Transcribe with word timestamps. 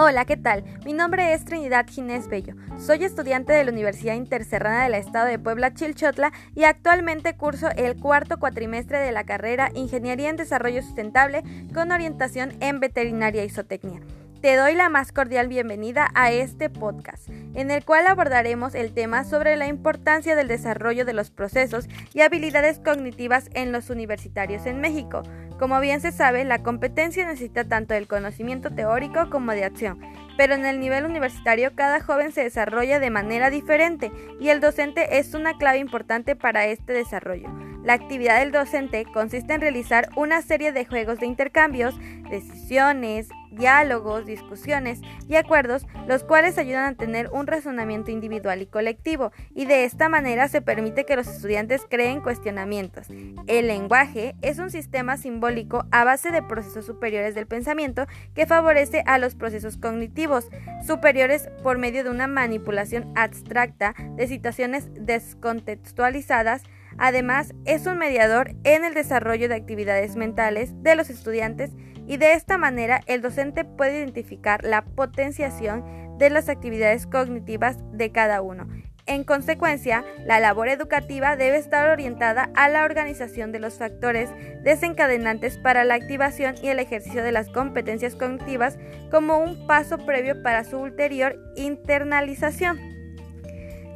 Hola, 0.00 0.26
¿qué 0.26 0.36
tal? 0.36 0.62
Mi 0.84 0.92
nombre 0.92 1.32
es 1.32 1.44
Trinidad 1.44 1.84
Ginés 1.88 2.28
Bello. 2.28 2.54
Soy 2.78 3.02
estudiante 3.02 3.52
de 3.52 3.64
la 3.64 3.72
Universidad 3.72 4.14
Interserrana 4.14 4.84
del 4.84 4.94
Estado 4.94 5.26
de 5.26 5.40
Puebla 5.40 5.74
Chilchotla 5.74 6.30
y 6.54 6.62
actualmente 6.62 7.36
curso 7.36 7.66
el 7.76 7.96
cuarto 7.96 8.38
cuatrimestre 8.38 9.00
de 9.00 9.10
la 9.10 9.24
carrera 9.24 9.72
Ingeniería 9.74 10.30
en 10.30 10.36
Desarrollo 10.36 10.82
Sustentable 10.82 11.42
con 11.74 11.90
orientación 11.90 12.52
en 12.60 12.78
Veterinaria 12.78 13.42
y 13.42 13.50
Zootecnia. 13.50 14.00
Te 14.40 14.54
doy 14.54 14.76
la 14.76 14.88
más 14.88 15.10
cordial 15.10 15.48
bienvenida 15.48 16.10
a 16.14 16.30
este 16.30 16.70
podcast, 16.70 17.28
en 17.28 17.72
el 17.72 17.84
cual 17.84 18.06
abordaremos 18.06 18.76
el 18.76 18.94
tema 18.94 19.24
sobre 19.24 19.56
la 19.56 19.66
importancia 19.66 20.36
del 20.36 20.46
desarrollo 20.46 21.04
de 21.06 21.12
los 21.12 21.32
procesos 21.32 21.88
y 22.14 22.20
habilidades 22.20 22.78
cognitivas 22.78 23.50
en 23.54 23.72
los 23.72 23.90
universitarios 23.90 24.64
en 24.66 24.80
México. 24.80 25.24
Como 25.58 25.80
bien 25.80 26.00
se 26.00 26.12
sabe, 26.12 26.44
la 26.44 26.62
competencia 26.62 27.26
necesita 27.26 27.64
tanto 27.64 27.92
del 27.92 28.06
conocimiento 28.06 28.70
teórico 28.70 29.28
como 29.28 29.52
de 29.52 29.64
acción, 29.64 29.98
pero 30.36 30.54
en 30.54 30.64
el 30.64 30.78
nivel 30.78 31.04
universitario 31.04 31.74
cada 31.74 32.00
joven 32.00 32.30
se 32.30 32.44
desarrolla 32.44 33.00
de 33.00 33.10
manera 33.10 33.50
diferente 33.50 34.12
y 34.38 34.50
el 34.50 34.60
docente 34.60 35.18
es 35.18 35.34
una 35.34 35.58
clave 35.58 35.78
importante 35.78 36.36
para 36.36 36.66
este 36.66 36.92
desarrollo. 36.92 37.48
La 37.82 37.94
actividad 37.94 38.38
del 38.38 38.52
docente 38.52 39.04
consiste 39.12 39.54
en 39.54 39.60
realizar 39.60 40.10
una 40.14 40.42
serie 40.42 40.70
de 40.70 40.84
juegos 40.84 41.18
de 41.18 41.26
intercambios, 41.26 41.98
decisiones, 42.30 43.28
diálogos, 43.58 44.24
discusiones 44.24 45.00
y 45.28 45.34
acuerdos, 45.34 45.86
los 46.06 46.24
cuales 46.24 46.56
ayudan 46.56 46.94
a 46.94 46.96
tener 46.96 47.28
un 47.30 47.46
razonamiento 47.46 48.10
individual 48.10 48.62
y 48.62 48.66
colectivo, 48.66 49.32
y 49.54 49.66
de 49.66 49.84
esta 49.84 50.08
manera 50.08 50.48
se 50.48 50.62
permite 50.62 51.04
que 51.04 51.16
los 51.16 51.28
estudiantes 51.28 51.82
creen 51.88 52.20
cuestionamientos. 52.20 53.08
El 53.46 53.66
lenguaje 53.66 54.34
es 54.40 54.58
un 54.58 54.70
sistema 54.70 55.16
simbólico 55.16 55.84
a 55.90 56.04
base 56.04 56.30
de 56.30 56.42
procesos 56.42 56.86
superiores 56.86 57.34
del 57.34 57.46
pensamiento 57.46 58.06
que 58.34 58.46
favorece 58.46 59.02
a 59.06 59.18
los 59.18 59.34
procesos 59.34 59.76
cognitivos 59.76 60.48
superiores 60.86 61.50
por 61.62 61.78
medio 61.78 62.04
de 62.04 62.10
una 62.10 62.26
manipulación 62.26 63.12
abstracta 63.16 63.94
de 64.16 64.26
situaciones 64.26 64.88
descontextualizadas, 64.94 66.62
Además, 66.98 67.54
es 67.64 67.86
un 67.86 67.98
mediador 67.98 68.54
en 68.64 68.84
el 68.84 68.92
desarrollo 68.92 69.48
de 69.48 69.54
actividades 69.54 70.16
mentales 70.16 70.72
de 70.82 70.96
los 70.96 71.10
estudiantes 71.10 71.70
y 72.06 72.16
de 72.16 72.32
esta 72.32 72.58
manera 72.58 73.00
el 73.06 73.22
docente 73.22 73.64
puede 73.64 73.98
identificar 73.98 74.64
la 74.64 74.84
potenciación 74.84 75.84
de 76.18 76.30
las 76.30 76.48
actividades 76.48 77.06
cognitivas 77.06 77.78
de 77.92 78.10
cada 78.10 78.42
uno. 78.42 78.66
En 79.06 79.24
consecuencia, 79.24 80.04
la 80.26 80.38
labor 80.38 80.68
educativa 80.68 81.34
debe 81.36 81.56
estar 81.56 81.88
orientada 81.88 82.50
a 82.54 82.68
la 82.68 82.84
organización 82.84 83.52
de 83.52 83.58
los 83.58 83.78
factores 83.78 84.28
desencadenantes 84.64 85.56
para 85.56 85.84
la 85.84 85.94
activación 85.94 86.56
y 86.62 86.68
el 86.68 86.78
ejercicio 86.78 87.22
de 87.22 87.32
las 87.32 87.48
competencias 87.48 88.14
cognitivas 88.14 88.78
como 89.10 89.38
un 89.38 89.66
paso 89.66 89.96
previo 89.96 90.42
para 90.42 90.64
su 90.64 90.78
ulterior 90.78 91.38
internalización. 91.56 92.97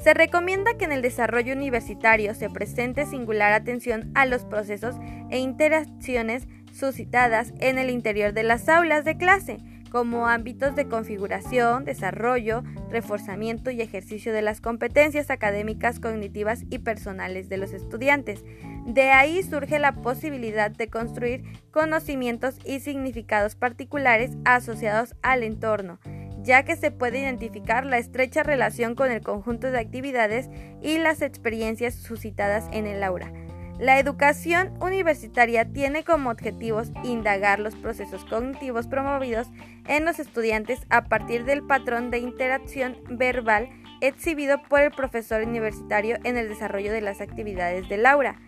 Se 0.02 0.14
recomienda 0.14 0.74
que 0.76 0.84
en 0.84 0.90
el 0.90 1.00
desarrollo 1.00 1.54
universitario 1.54 2.34
se 2.34 2.50
presente 2.50 3.06
singular 3.06 3.52
atención 3.52 4.10
a 4.16 4.26
los 4.26 4.44
procesos 4.44 4.96
e 5.30 5.38
interacciones 5.38 6.48
suscitadas 6.72 7.52
en 7.60 7.78
el 7.78 7.88
interior 7.88 8.32
de 8.32 8.42
las 8.42 8.68
aulas 8.68 9.04
de 9.04 9.16
clase, 9.16 9.58
como 9.92 10.26
ámbitos 10.26 10.74
de 10.74 10.88
configuración, 10.88 11.84
desarrollo, 11.84 12.64
reforzamiento 12.90 13.70
y 13.70 13.80
ejercicio 13.80 14.32
de 14.32 14.42
las 14.42 14.60
competencias 14.60 15.30
académicas, 15.30 16.00
cognitivas 16.00 16.64
y 16.68 16.80
personales 16.80 17.48
de 17.48 17.58
los 17.58 17.72
estudiantes. 17.72 18.42
De 18.84 19.10
ahí 19.12 19.40
surge 19.44 19.78
la 19.78 19.92
posibilidad 19.92 20.72
de 20.72 20.88
construir 20.88 21.44
conocimientos 21.70 22.58
y 22.64 22.80
significados 22.80 23.54
particulares 23.54 24.32
asociados 24.44 25.14
al 25.22 25.44
entorno 25.44 26.00
ya 26.42 26.64
que 26.64 26.76
se 26.76 26.90
puede 26.90 27.20
identificar 27.20 27.86
la 27.86 27.98
estrecha 27.98 28.42
relación 28.42 28.94
con 28.94 29.10
el 29.10 29.22
conjunto 29.22 29.70
de 29.70 29.78
actividades 29.78 30.48
y 30.82 30.98
las 30.98 31.22
experiencias 31.22 31.94
suscitadas 31.94 32.68
en 32.72 32.86
el 32.86 33.02
aula. 33.02 33.32
La 33.78 33.98
educación 33.98 34.72
universitaria 34.80 35.64
tiene 35.64 36.04
como 36.04 36.30
objetivos 36.30 36.92
indagar 37.02 37.58
los 37.58 37.74
procesos 37.74 38.24
cognitivos 38.26 38.86
promovidos 38.86 39.48
en 39.88 40.04
los 40.04 40.20
estudiantes 40.20 40.80
a 40.88 41.04
partir 41.04 41.44
del 41.44 41.62
patrón 41.66 42.10
de 42.10 42.18
interacción 42.18 42.96
verbal 43.08 43.68
exhibido 44.00 44.60
por 44.68 44.80
el 44.80 44.90
profesor 44.90 45.42
universitario 45.42 46.18
en 46.24 46.36
el 46.36 46.48
desarrollo 46.48 46.92
de 46.92 47.00
las 47.00 47.20
actividades 47.20 47.88
del 47.88 48.06
aula. 48.06 48.40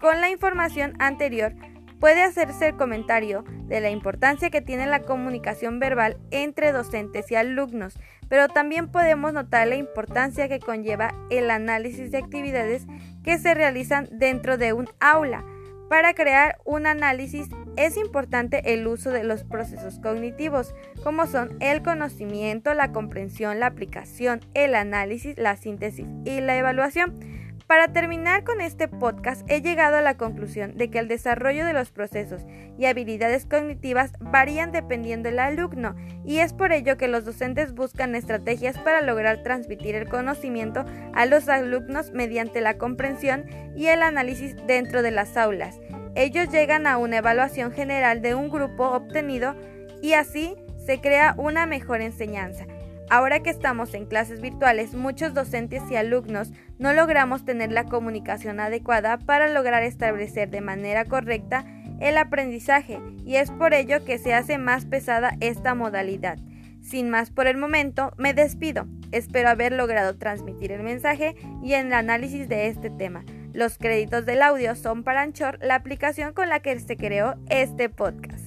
Con 0.00 0.20
la 0.20 0.30
información 0.30 0.94
anterior, 0.98 1.54
puede 2.00 2.22
hacerse 2.22 2.68
el 2.68 2.76
comentario 2.76 3.44
de 3.66 3.80
la 3.80 3.90
importancia 3.90 4.50
que 4.50 4.62
tiene 4.62 4.86
la 4.86 5.02
comunicación 5.02 5.78
verbal 5.78 6.16
entre 6.30 6.72
docentes 6.72 7.30
y 7.30 7.34
alumnos, 7.34 7.98
pero 8.28 8.48
también 8.48 8.88
podemos 8.88 9.32
notar 9.32 9.66
la 9.68 9.76
importancia 9.76 10.48
que 10.48 10.60
conlleva 10.60 11.14
el 11.30 11.50
análisis 11.50 12.10
de 12.10 12.18
actividades 12.18 12.86
que 13.22 13.38
se 13.38 13.54
realizan 13.54 14.08
dentro 14.12 14.58
de 14.58 14.72
un 14.72 14.88
aula. 15.00 15.44
Para 15.88 16.12
crear 16.12 16.58
un 16.66 16.86
análisis 16.86 17.48
es 17.76 17.96
importante 17.96 18.74
el 18.74 18.86
uso 18.86 19.10
de 19.10 19.24
los 19.24 19.44
procesos 19.44 19.98
cognitivos, 20.00 20.74
como 21.02 21.26
son 21.26 21.56
el 21.60 21.82
conocimiento, 21.82 22.74
la 22.74 22.92
comprensión, 22.92 23.60
la 23.60 23.66
aplicación, 23.66 24.40
el 24.52 24.74
análisis, 24.74 25.38
la 25.38 25.56
síntesis 25.56 26.06
y 26.24 26.40
la 26.40 26.58
evaluación. 26.58 27.37
Para 27.68 27.88
terminar 27.88 28.44
con 28.44 28.62
este 28.62 28.88
podcast, 28.88 29.42
he 29.46 29.60
llegado 29.60 29.98
a 29.98 30.00
la 30.00 30.16
conclusión 30.16 30.78
de 30.78 30.88
que 30.88 30.98
el 31.00 31.06
desarrollo 31.06 31.66
de 31.66 31.74
los 31.74 31.90
procesos 31.90 32.46
y 32.78 32.86
habilidades 32.86 33.44
cognitivas 33.44 34.14
varían 34.20 34.72
dependiendo 34.72 35.28
del 35.28 35.38
alumno 35.38 35.94
y 36.24 36.38
es 36.38 36.54
por 36.54 36.72
ello 36.72 36.96
que 36.96 37.08
los 37.08 37.26
docentes 37.26 37.74
buscan 37.74 38.14
estrategias 38.14 38.78
para 38.78 39.02
lograr 39.02 39.42
transmitir 39.42 39.96
el 39.96 40.08
conocimiento 40.08 40.86
a 41.12 41.26
los 41.26 41.50
alumnos 41.50 42.10
mediante 42.12 42.62
la 42.62 42.78
comprensión 42.78 43.44
y 43.76 43.88
el 43.88 44.02
análisis 44.02 44.56
dentro 44.66 45.02
de 45.02 45.10
las 45.10 45.36
aulas. 45.36 45.78
Ellos 46.14 46.48
llegan 46.48 46.86
a 46.86 46.96
una 46.96 47.18
evaluación 47.18 47.72
general 47.72 48.22
de 48.22 48.34
un 48.34 48.48
grupo 48.48 48.92
obtenido 48.92 49.54
y 50.00 50.14
así 50.14 50.56
se 50.78 51.02
crea 51.02 51.34
una 51.36 51.66
mejor 51.66 52.00
enseñanza. 52.00 52.64
Ahora 53.10 53.40
que 53.40 53.50
estamos 53.50 53.94
en 53.94 54.04
clases 54.04 54.40
virtuales, 54.40 54.94
muchos 54.94 55.32
docentes 55.32 55.82
y 55.90 55.96
alumnos 55.96 56.52
no 56.78 56.92
logramos 56.92 57.44
tener 57.44 57.72
la 57.72 57.84
comunicación 57.84 58.60
adecuada 58.60 59.18
para 59.18 59.48
lograr 59.48 59.82
establecer 59.82 60.50
de 60.50 60.60
manera 60.60 61.06
correcta 61.06 61.64
el 62.00 62.18
aprendizaje 62.18 63.00
y 63.24 63.36
es 63.36 63.50
por 63.50 63.72
ello 63.74 64.04
que 64.04 64.18
se 64.18 64.34
hace 64.34 64.58
más 64.58 64.84
pesada 64.84 65.36
esta 65.40 65.74
modalidad. 65.74 66.38
Sin 66.82 67.10
más 67.10 67.30
por 67.30 67.46
el 67.46 67.56
momento, 67.56 68.12
me 68.18 68.34
despido. 68.34 68.86
Espero 69.10 69.48
haber 69.48 69.72
logrado 69.72 70.16
transmitir 70.16 70.70
el 70.70 70.82
mensaje 70.82 71.34
y 71.62 71.72
el 71.72 71.92
análisis 71.92 72.48
de 72.48 72.68
este 72.68 72.90
tema. 72.90 73.24
Los 73.52 73.78
créditos 73.78 74.26
del 74.26 74.42
audio 74.42 74.76
son 74.76 75.02
para 75.02 75.22
Anchor, 75.22 75.58
la 75.62 75.74
aplicación 75.74 76.34
con 76.34 76.48
la 76.48 76.60
que 76.60 76.78
se 76.78 76.96
creó 76.96 77.34
este 77.48 77.88
podcast. 77.88 78.44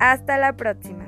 Hasta 0.00 0.36
la 0.38 0.56
próxima. 0.56 1.01